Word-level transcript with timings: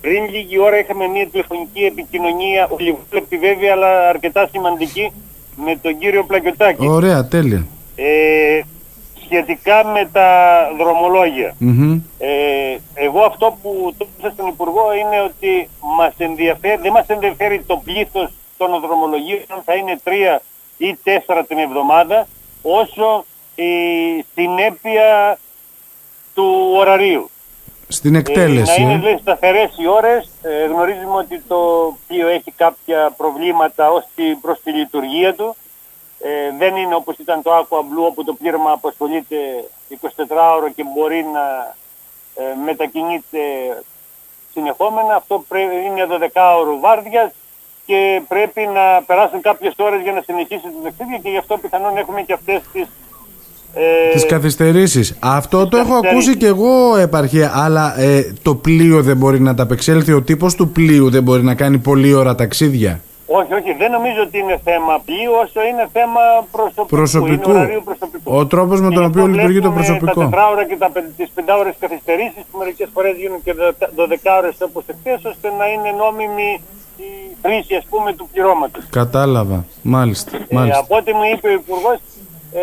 Πριν 0.00 0.28
λίγη 0.28 0.58
ώρα 0.58 0.78
είχαμε 0.78 1.06
μια 1.06 1.28
τηλεφωνική 1.28 1.84
επικοινωνία, 1.84 2.68
ολιγόλεπτη 2.70 3.36
βέβαια, 3.38 3.72
αλλά 3.72 4.08
αρκετά 4.08 4.48
σημαντική, 4.52 5.12
με 5.56 5.76
τον 5.82 5.98
κύριο 5.98 6.24
Πλακιωτάκη. 6.24 6.86
Ωραία, 6.86 7.26
τέλεια. 7.26 7.66
Ε, 7.96 8.60
σχετικά 9.24 9.84
με 9.84 10.08
τα 10.12 10.28
δρομολόγια. 10.78 11.54
Μμμ. 11.58 12.00
Ε, 12.18 12.28
εγώ 12.94 13.20
αυτό 13.20 13.58
που 13.62 13.94
το 13.98 14.06
είπα 14.18 14.30
στον 14.30 14.46
Υπουργό 14.46 14.94
είναι 14.94 15.20
ότι 15.20 15.68
μας 15.96 16.14
ενδιαφέρει, 16.18 16.80
δεν 16.82 16.92
μας 16.92 17.06
ενδιαφέρει 17.06 17.62
το 17.66 17.76
πλήθος 17.84 18.32
των 18.56 18.80
δρομολογίων, 18.80 19.62
θα 19.64 19.74
είναι 19.74 19.98
τρία 20.02 20.42
ή 20.78 20.96
τέσσερα 21.02 21.44
την 21.44 21.58
εβδομάδα, 21.58 22.26
όσο 22.62 23.24
η 23.54 23.72
συνέπεια 24.34 25.38
του 26.34 26.72
ωραρίου. 26.76 27.30
Στην 27.92 28.14
Ε, 28.14 28.18
εκτέλεση. 28.18 28.82
να 28.82 28.82
είναι 28.90 28.94
ε. 28.94 28.98
δηλαδή 28.98 29.20
σταθερές 29.20 29.70
οι 29.78 29.86
ώρες. 29.88 30.30
Ε, 30.42 30.64
γνωρίζουμε 30.66 31.16
ότι 31.16 31.40
το 31.48 31.58
πλοίο 32.06 32.28
έχει 32.28 32.50
κάποια 32.56 33.10
προβλήματα 33.16 33.90
ως 33.90 34.04
τη, 34.14 34.34
προς 34.34 34.60
τη 34.62 34.70
λειτουργία 34.72 35.34
του. 35.34 35.56
Ε, 36.22 36.56
δεν 36.58 36.76
είναι 36.76 36.94
όπως 36.94 37.16
ήταν 37.18 37.42
το 37.42 37.50
Aqua 37.58 37.78
Blue 37.78 38.06
όπου 38.08 38.24
το 38.24 38.32
πλήρωμα 38.34 38.70
απασχολείται 38.72 39.36
24 39.90 39.96
ώρο 40.56 40.68
και 40.70 40.84
μπορεί 40.94 41.24
να 41.32 41.74
ε, 42.34 42.54
μετακινείται 42.64 43.38
συνεχόμενα. 44.52 45.14
Αυτό 45.14 45.44
πρέ- 45.48 45.72
είναι 45.84 46.06
12 46.34 46.56
ώρο 46.58 46.78
βάρδιας 46.78 47.30
και 47.86 48.22
πρέπει 48.28 48.66
να 48.66 49.02
περάσουν 49.06 49.40
κάποιες 49.40 49.74
ώρες 49.78 50.00
για 50.02 50.12
να 50.12 50.22
συνεχίσει 50.22 50.62
το 50.62 50.78
ταξίδι 50.82 51.20
και 51.22 51.30
γι' 51.30 51.36
αυτό 51.36 51.58
πιθανόν 51.58 51.96
έχουμε 51.96 52.22
και 52.22 52.32
αυτές 52.32 52.60
τις 52.72 52.88
ε, 53.74 54.12
Τις 54.12 54.26
καθυστερήσεις. 54.26 55.16
Αυτό 55.20 55.68
το 55.68 55.76
έχω 55.76 55.88
καθυστερήσεις. 55.88 56.10
ακούσει 56.28 56.36
και 56.36 56.46
εγώ 56.46 56.96
επαρχία, 56.96 57.52
αλλά 57.54 58.00
ε, 58.00 58.32
το 58.42 58.54
πλοίο 58.54 59.02
δεν 59.02 59.16
μπορεί 59.16 59.40
να 59.40 59.54
ταπεξέλθει, 59.54 60.12
ο 60.12 60.22
τύπος 60.22 60.54
του 60.54 60.68
πλοίου 60.68 61.10
δεν 61.10 61.22
μπορεί 61.22 61.42
να 61.42 61.54
κάνει 61.54 61.78
πολλή 61.78 62.14
ώρα 62.14 62.34
ταξίδια. 62.34 63.00
Όχι, 63.40 63.52
όχι, 63.60 63.72
δεν 63.82 63.90
νομίζω 63.96 64.20
ότι 64.26 64.38
είναι 64.38 64.56
θέμα 64.68 64.92
πλοίου 65.04 65.32
όσο 65.44 65.60
είναι 65.70 65.84
θέμα 65.96 66.22
προσωπικού. 66.56 66.96
Προσωπικού. 66.96 67.50
Είναι 67.50 67.58
ωραρίου 67.60 67.82
προσωπικού. 67.90 68.28
Ο 68.38 68.46
τρόπος 68.52 68.78
με 68.80 68.88
Και 68.88 68.94
τον 68.94 69.02
γι' 69.04 69.10
οποίο 69.10 69.22
αυτό 69.24 69.34
λειτουργεί 69.34 69.60
το 69.60 69.70
βλέπουμε 69.70 69.82
προσωπικό. 69.84 70.20
Τα 70.20 70.28
τετράωρα 70.28 70.64
και 70.70 70.76
τα, 70.82 70.88
πεν- 70.94 71.12
τις 71.16 71.28
πεντάωρες 71.36 71.74
καθυστερήσεις 71.84 72.42
που 72.48 72.54
μερικές 72.62 72.88
φορές 72.94 73.14
γίνουν 73.22 73.40
και 73.44 73.52
δωδεκα- 73.58 73.90
δωδεκάωρες 73.98 74.54
όπως 74.68 74.82
εχθές 74.92 75.20
ώστε 75.32 75.46
να 75.60 75.64
είναι 75.72 75.90
νόμιμη 76.02 76.48
η 77.08 77.08
χρήση 77.42 77.74
ας 77.80 77.86
πούμε 77.90 78.08
του 78.18 78.24
πληρώματος. 78.32 78.82
Κατάλαβα. 79.00 79.58
Μάλιστα. 79.94 80.30
Ε, 80.36 80.54
Μάλιστα. 80.58 80.80
από 80.84 80.92
ό,τι 81.00 81.10
μου 81.18 81.24
είπε 81.32 81.46
ο 81.52 81.56
Υπουργός 81.62 81.98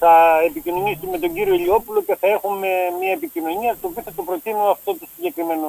θα 0.00 0.12
επικοινωνήσει 0.52 1.04
με 1.12 1.18
τον 1.22 1.30
κύριο 1.36 1.54
Ηλιόπουλο 1.60 2.00
και 2.06 2.16
θα 2.20 2.26
έχουμε 2.36 2.68
μια 3.00 3.12
επικοινωνία 3.18 3.72
στο 3.78 3.84
οποίο 3.90 4.02
θα 4.06 4.12
το 4.18 4.22
προτείνω 4.28 4.62
αυτό 4.76 4.90
το 5.00 5.04
συγκεκριμένο 5.14 5.68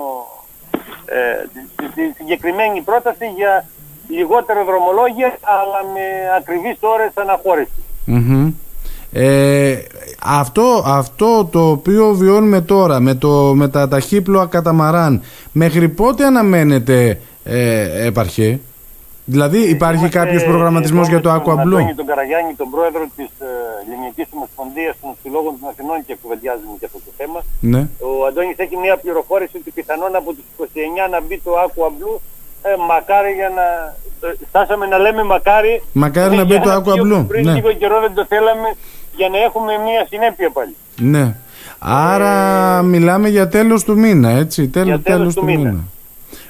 ε, 1.16 1.20
τη, 1.54 1.60
τη- 1.76 1.92
τη 1.96 2.04
συγκεκριμένη 2.20 2.78
πρόταση 2.90 3.26
για 3.40 3.54
λιγότερο 4.18 4.60
δρομολόγια 4.70 5.30
αλλά 5.56 5.80
με 5.94 6.06
ακριβείς 6.40 6.78
ώρες 6.96 7.12
αναχώρησης. 7.24 7.84
Μμμ. 8.06 8.52
Ε, 9.12 9.78
αυτό, 10.24 10.84
αυτό 10.86 11.46
το 11.46 11.70
οποίο 11.70 12.14
βιώνουμε 12.14 12.62
τώρα 12.62 13.00
με, 13.00 13.14
το, 13.16 13.30
με 13.56 13.68
τα 13.70 13.88
ταχύπλοα 13.88 14.46
καταμαράν 14.46 15.22
μέχρι 15.52 15.90
πότε 15.90 16.26
αναμένεται 16.26 17.20
ε, 17.44 18.06
επαρχέ 18.06 18.60
Δηλαδή 19.36 19.60
υπάρχει 19.78 20.04
Είμαστε 20.08 20.20
κάποιος 20.20 20.44
προγραμματισμός 20.52 21.06
εδώ 21.08 21.14
για 21.14 21.22
το 21.26 21.30
με 21.32 21.38
τον 21.38 21.44
Aqua 21.46 21.56
Blue; 21.66 21.78
Αντώνη 21.80 21.94
τον 22.02 22.08
Καραγιάννη, 22.12 22.52
τον 22.62 22.70
πρόεδρο 22.74 23.04
της 23.18 23.30
ε, 23.48 23.50
Ελληνικής 23.92 24.28
Ομοσπονδίας 24.38 24.94
των 25.02 25.12
Συλλόγων 25.22 25.54
των 25.60 25.66
Αθηνών 25.72 25.98
και 26.08 26.14
κουβεντιάζουμε 26.22 26.74
για 26.80 26.88
αυτό 26.90 27.00
το 27.08 27.12
θέμα. 27.20 27.40
ναι. 27.74 27.82
Ο 28.08 28.12
Αντώνης 28.30 28.58
έχει 28.66 28.76
μια 28.86 28.96
πληροφόρηση 29.04 29.56
ότι 29.62 29.70
πιθανόν 29.78 30.12
από 30.22 30.30
τις 30.38 30.46
29 30.60 31.14
να 31.14 31.20
μπει 31.26 31.36
το 31.46 31.52
Aqua 31.66 31.88
Blue. 31.98 32.18
Ε, 32.70 32.72
μακάρι 32.92 33.32
για 33.40 33.50
να... 33.60 33.66
ε, 34.30 34.34
Στάσαμε 34.50 34.86
να 34.94 34.98
λέμε 35.06 35.22
μακάρι. 35.34 35.74
Μακάρι 36.04 36.34
ε, 36.36 36.38
να 36.40 36.44
μπει 36.48 36.54
για 36.56 36.62
το 36.66 36.70
ένα 36.70 36.80
Aqua 36.80 36.84
πλοίο 36.94 37.04
Blue, 37.08 37.22
που 37.22 37.28
Πριν 37.34 37.44
ναι. 37.48 37.54
λίγο 37.58 37.72
καιρό 37.82 37.98
δεν 38.06 38.14
το 38.18 38.24
θέλαμε 38.32 38.70
για 39.20 39.28
να 39.34 39.38
έχουμε 39.48 39.72
μια 39.88 40.02
συνέπεια 40.12 40.50
πάλι. 40.58 40.76
ναι 41.14 41.26
Άρα 41.80 42.34
μιλάμε 42.94 43.28
για 43.30 43.48
τέλος 43.48 43.84
του 43.84 43.98
μήνα 44.04 44.30
έτσι 44.30 44.68
τέλος, 44.68 44.88
Ε, 44.88 44.94
Για 44.94 45.00
τέλος 45.04 45.18
τέλος 45.20 45.34
του 45.34 45.40
του 45.40 45.46
μήνα. 45.46 45.70
μήνα 45.70 45.84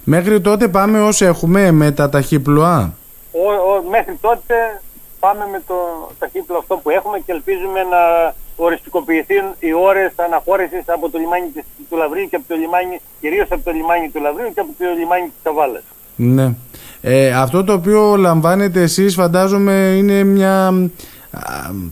Μέχρι 0.10 0.42
τότε 0.42 0.68
πάμε 0.68 1.02
όσοι 1.02 1.26
έχουμε 1.26 1.72
με 1.72 1.92
τα 1.92 2.10
ταχύπλοα 2.10 2.94
Ο, 3.32 3.48
ο, 3.72 3.90
μέχρι 3.90 4.18
τότε 4.22 4.82
πάμε 5.20 5.44
με 5.52 5.62
το 5.68 5.76
ταχύπλο 6.20 6.58
αυτό 6.58 6.76
που 6.76 6.90
έχουμε 6.90 7.18
και 7.26 7.32
ελπίζουμε 7.32 7.80
να 7.94 8.34
οριστικοποιηθούν 8.56 9.46
οι 9.60 9.74
ώρες 9.74 10.12
αναχώρησης 10.16 10.84
από 10.86 11.10
το 11.10 11.18
λιμάνι 11.18 11.48
της, 11.54 11.64
του 11.90 11.98
Λαβρίου 11.98 12.28
και 12.30 12.36
από 12.36 12.46
το 12.48 12.56
λιμάνι, 12.56 13.02
κυρίως 13.22 13.48
από 13.52 13.64
το 13.64 13.72
λιμάνι 13.72 14.10
του 14.10 14.22
Λαβρίου 14.22 14.54
και 14.54 14.60
από 14.60 14.70
το 14.78 14.86
λιμάνι 15.00 15.24
της 15.24 15.40
Καβάλας. 15.44 15.84
Ναι. 16.16 16.54
Ε, 17.02 17.34
αυτό 17.34 17.64
το 17.64 17.74
οποίο 17.74 18.16
λαμβάνετε 18.16 18.82
εσείς 18.82 19.16
φαντάζομαι 19.16 19.74
είναι 19.98 20.24
μια, 20.24 20.68
α, 20.68 21.42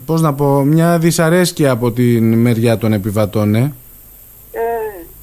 πώς 0.06 0.22
να 0.22 0.34
πω, 0.34 0.64
μια 0.64 0.98
δυσαρέσκεια 0.98 1.72
από 1.72 1.92
την 1.92 2.34
μεριά 2.34 2.78
των 2.78 2.94
επιβατών, 2.94 3.56
ε. 3.56 3.60
Ε, 3.60 3.72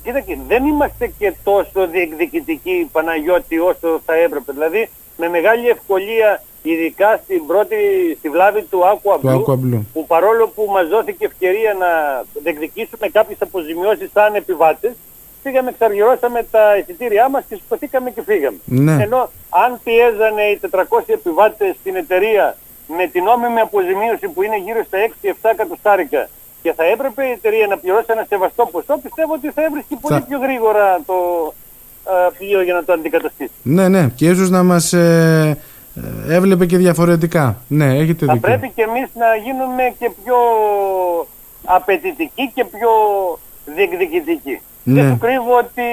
κοίταξε, 0.03 0.39
δεν 0.49 0.67
είμαστε 0.67 1.07
και 1.19 1.35
τόσο 1.45 1.87
διεκδικητικοί 1.87 2.89
Παναγιώτη 2.93 3.59
όσο 3.59 4.01
θα 4.07 4.15
έπρεπε. 4.15 4.53
Δηλαδή 4.53 4.89
με 5.17 5.29
μεγάλη 5.29 5.69
ευκολία, 5.69 6.43
ειδικά 6.63 7.21
στην 7.25 7.47
πρώτη, 7.47 7.77
στη 8.19 8.29
βλάβη 8.29 8.63
του 8.63 8.81
Aqua 8.93 9.21
Του 9.21 9.29
Blue, 9.29 9.53
Aqua 9.53 9.55
Blue. 9.55 9.81
που 9.93 10.07
παρόλο 10.07 10.49
που 10.49 10.69
μας 10.73 10.89
δόθηκε 10.89 11.25
ευκαιρία 11.25 11.75
να 11.75 11.89
διεκδικήσουμε 12.43 13.09
κάποιες 13.09 13.39
αποζημιώσεις 13.43 14.11
σαν 14.13 14.35
επιβάτες, 14.35 14.93
πήγαμε, 15.43 15.69
εξαργυρώσαμε 15.71 16.47
τα 16.51 16.77
εισιτήριά 16.77 17.29
μας 17.29 17.45
και 17.49 17.55
σηκωθήκαμε 17.55 18.11
και 18.11 18.23
φύγαμε. 18.23 18.59
Ναι. 18.65 19.03
Ενώ 19.03 19.31
αν 19.49 19.81
πιέζανε 19.85 20.43
οι 20.43 20.61
400 20.71 20.83
επιβάτες 21.07 21.77
στην 21.81 21.97
εταιρεία 21.97 22.57
με 22.87 23.07
την 23.07 23.23
νόμιμη 23.25 23.61
αποζημίωση 23.61 24.29
που 24.29 24.43
είναι 24.43 24.59
γύρω 24.59 24.85
στα 24.85 24.99
6-7 25.23 25.51
εκατοστάρικα 25.53 26.29
και 26.63 26.73
θα 26.73 26.85
έπρεπε 26.85 27.25
η 27.27 27.31
εταιρεία 27.31 27.67
να 27.67 27.77
πληρώσει 27.79 28.07
ένα 28.09 28.25
σεβαστό 28.29 28.67
ποσό, 28.67 28.99
πιστεύω 29.03 29.33
ότι 29.35 29.51
θα 29.51 29.63
έβρισκε 29.65 29.97
πολύ 30.01 30.15
Θα- 30.21 30.27
πιο 30.27 30.39
γρήγορα 30.39 31.01
το 31.07 31.15
α, 32.05 32.31
πλοίο 32.39 32.63
για 32.63 32.75
να 32.75 32.85
το 32.85 32.93
αντικαταστήσει. 32.93 33.51
Ναι, 33.63 33.89
ναι. 33.89 34.09
Και 34.17 34.27
ίσως 34.29 34.51
να 34.51 34.63
μας 34.63 34.93
ε, 34.93 35.59
ε, 36.29 36.35
έβλεπε 36.35 36.67
και 36.67 36.77
διαφορετικά. 36.77 37.57
Ναι, 37.69 37.85
έχετε 37.97 38.27
Θα 38.27 38.33
δίκιο. 38.33 38.49
πρέπει 38.49 38.73
και 38.75 38.83
εμείς 38.83 39.09
να 39.15 39.35
γίνουμε 39.45 39.95
και 39.99 40.11
πιο 40.25 40.37
απαιτητικοί 41.65 42.51
και 42.55 42.65
πιο 42.65 42.91
διεκδικητικοί. 43.67 44.61
Ναι. 44.85 45.01
Δεν 45.03 45.11
σου 45.11 45.19
κρύβω 45.19 45.57
ότι 45.57 45.87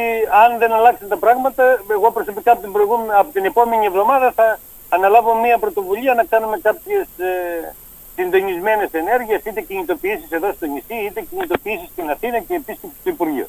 αν 0.44 0.50
δεν 0.60 0.72
αλλάξουν 0.72 1.08
τα 1.08 1.18
πράγματα, 1.18 1.64
εγώ 1.92 2.12
προσωπικά 2.12 2.52
από 2.52 2.62
την, 2.62 2.72
προηγούμενη, 2.72 3.10
από 3.22 3.30
την 3.34 3.46
επόμενη 3.46 3.86
εβδομάδα 3.86 4.32
θα 4.36 4.60
αναλάβω 4.90 5.32
μια 5.44 5.58
πρωτοβουλία 5.58 6.14
να 6.14 6.24
κάνουμε 6.24 6.58
κάποιες 6.62 7.08
ε, 7.18 7.32
συντονισμένες 8.20 8.92
ενέργειες, 8.92 9.42
είτε 9.46 9.62
κινητοποιήσεις 9.62 10.32
εδώ 10.32 10.54
στο 10.54 10.66
νησί, 10.66 10.98
είτε 11.06 11.22
κινητοποιήσεις 11.22 11.90
στην 11.92 12.10
Αθήνα 12.10 12.40
και 12.40 12.54
επίσης 12.54 12.90
στο 13.00 13.10
Υπουργείο. 13.10 13.48